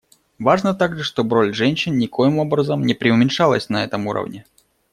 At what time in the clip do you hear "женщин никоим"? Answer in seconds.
1.53-2.39